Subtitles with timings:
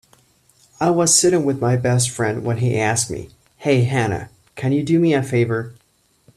[0.79, 4.81] I was sitting with my best friend when he asked me, "Hey Hannah, can you
[4.83, 5.75] do me a favor?"